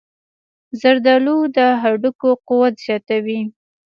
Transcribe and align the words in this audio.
زردآلو 0.81 1.37
د 1.55 1.57
هډوکو 1.81 2.29
قوت 2.47 2.73
زیاتوي. 2.85 3.41